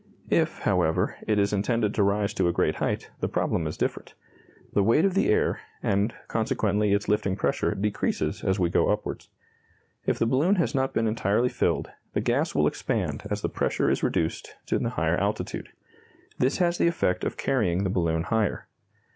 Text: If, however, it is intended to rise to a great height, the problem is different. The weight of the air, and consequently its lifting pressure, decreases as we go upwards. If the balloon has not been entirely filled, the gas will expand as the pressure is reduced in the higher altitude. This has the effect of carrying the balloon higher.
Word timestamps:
If, 0.31 0.61
however, 0.61 1.15
it 1.27 1.37
is 1.37 1.53
intended 1.53 1.93
to 1.93 2.01
rise 2.01 2.33
to 2.33 2.47
a 2.47 2.51
great 2.51 2.77
height, 2.77 3.11
the 3.19 3.27
problem 3.27 3.67
is 3.67 3.77
different. 3.77 4.15
The 4.73 4.81
weight 4.81 5.05
of 5.05 5.13
the 5.13 5.29
air, 5.29 5.59
and 5.83 6.11
consequently 6.27 6.91
its 6.91 7.07
lifting 7.07 7.35
pressure, 7.35 7.75
decreases 7.75 8.43
as 8.43 8.57
we 8.59 8.71
go 8.71 8.89
upwards. 8.89 9.29
If 10.07 10.17
the 10.17 10.25
balloon 10.25 10.55
has 10.55 10.73
not 10.73 10.91
been 10.95 11.05
entirely 11.05 11.49
filled, 11.49 11.91
the 12.13 12.19
gas 12.21 12.55
will 12.55 12.65
expand 12.65 13.27
as 13.29 13.41
the 13.43 13.47
pressure 13.49 13.91
is 13.91 14.01
reduced 14.01 14.55
in 14.71 14.81
the 14.81 14.89
higher 14.97 15.17
altitude. 15.17 15.69
This 16.39 16.57
has 16.57 16.79
the 16.79 16.87
effect 16.87 17.23
of 17.23 17.37
carrying 17.37 17.83
the 17.83 17.91
balloon 17.91 18.23
higher. 18.23 18.65